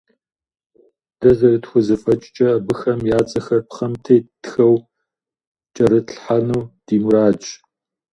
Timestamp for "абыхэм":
2.57-2.99